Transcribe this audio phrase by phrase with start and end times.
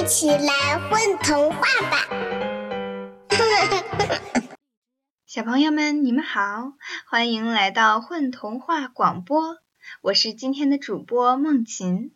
[0.00, 2.08] 一起来混童话吧！
[5.26, 6.72] 小朋友们，你们好，
[7.06, 9.58] 欢迎来到混童话广播，
[10.00, 12.14] 我是今天的主播梦琴。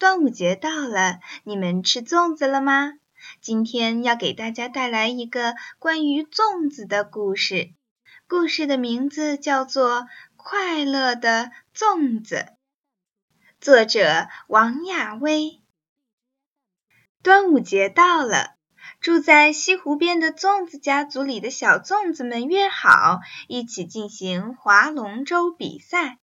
[0.00, 2.94] 端午节到了，你们吃粽子了吗？
[3.40, 7.70] 今天要给大家带来一个关于粽子的故事，
[8.26, 10.00] 故事的名字叫做
[10.34, 12.34] 《快乐的粽子》，
[13.60, 15.60] 作者王亚威。
[17.24, 18.54] 端午节到了，
[19.00, 26.18] 住在西湖边的粽子家族里的小粽子们约好一起进行划龙舟比赛。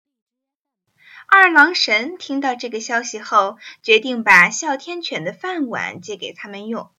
[1.28, 6.92] 二郎神听到这个消息后，决定把哮天犬的饭碗借给他们用。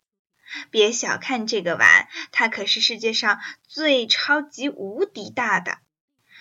[0.72, 3.38] 别小看这个碗，它可是世界上
[3.68, 5.78] 最超级无敌大的。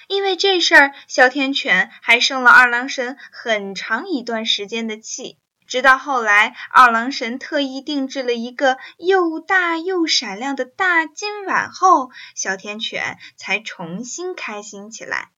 [0.08, 5.38] 因为这事儿，哮天犬还生了二郎神很长一段时间的气。
[5.72, 15.30] 直到后来，二郎神特意定制了一个又大又闪亮的大金碗后，哮天犬才重新开心起来。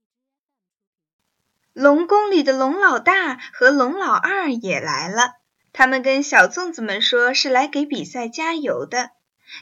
[1.72, 5.36] 龙宫里的龙老大和龙老二也来了，
[5.72, 9.12] 他们跟小粽子们说是来给比赛加油的。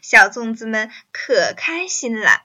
[0.01, 2.43] 小粽子们可开心了。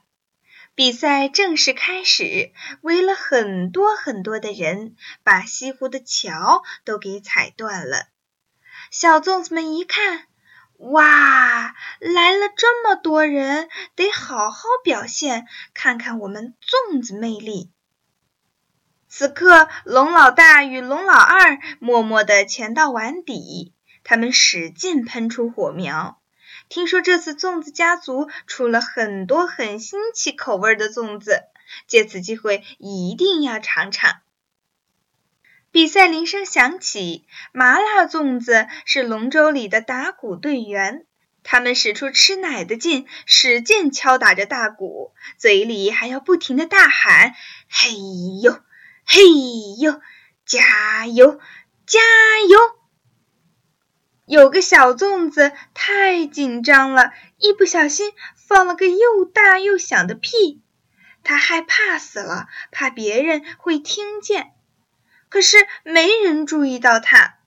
[0.75, 8.09] 比赛正式开始，围了很多很多的人，把西湖的桥都给踩断了。
[8.99, 10.23] 小粽子们一看，
[10.79, 17.71] 哇，来了这么多人，得好好表现，看看我们粽子魅力。
[19.07, 26.19] 此刻，龙老大与龙老二默默地潜到碗底，他们使劲喷出火苗。
[26.71, 31.43] 听说这次粽子家族出了很多很新奇口味的粽子，
[31.87, 34.23] 借此机会一定要尝尝。
[35.77, 41.05] 比赛铃声响起，麻辣粽子是龙舟里的打鼓队员。
[41.43, 47.35] 他们使出吃奶的劲，使劲敲打着大鼓，嘴里还要不停的大喊
[47.69, 47.91] ：“嘿
[48.43, 48.59] 呦，
[49.05, 49.21] 嘿
[49.79, 50.01] 呦，
[50.47, 51.41] 加油，
[51.85, 52.01] 加
[52.49, 52.59] 油！”
[54.25, 60.63] 有个小粽子太紧张了，一不小心放了个又大又响的屁，
[61.23, 64.55] 他害怕死了，怕别人会听见。
[65.29, 67.39] 可是没人注意到他，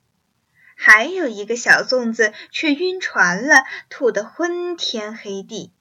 [0.76, 5.74] 还有一个小粽子却晕船了，吐得昏天黑地。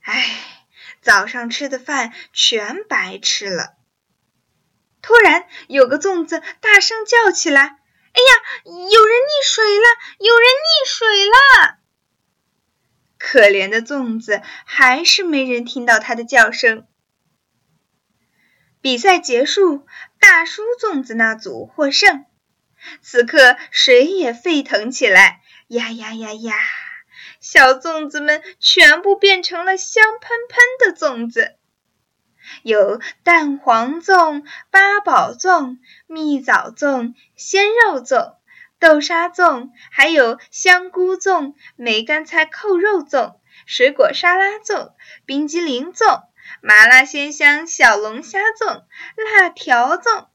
[0.00, 0.66] 唉，
[1.00, 3.74] 早上吃的饭全白吃了。
[5.00, 7.62] 突然，有个粽子大声叫起来
[8.14, 8.32] ：“哎呀，
[8.64, 9.84] 有人溺水了！
[10.18, 11.78] 有人溺水了！”
[13.18, 16.86] 可怜的粽子还是没人听到它的叫声。
[18.80, 19.86] 比赛结束，
[20.22, 22.24] 大叔粽子那组获胜。
[23.00, 26.54] 此刻水也沸腾起来，呀呀呀呀！
[27.40, 31.56] 小粽子们全部变成了香喷喷的粽子，
[32.62, 38.36] 有蛋黄粽、八宝粽、蜜枣粽、鲜肉粽、
[38.78, 43.34] 豆沙粽，还有香菇粽、梅干菜扣肉粽、
[43.66, 44.92] 水果沙拉粽、
[45.26, 46.22] 冰激凌粽。
[46.60, 48.84] 麻辣鲜香小龙虾粽、
[49.16, 50.28] 辣条粽，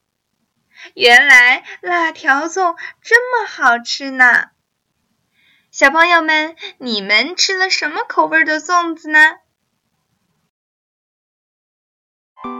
[0.94, 4.50] 原来辣条粽这么好吃呢！
[5.72, 9.38] 小朋友们，你们吃了什么口味的粽子呢？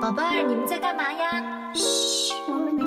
[0.02, 1.72] 宝贝儿，你们在干嘛呀？
[1.74, 2.86] 嘘，我们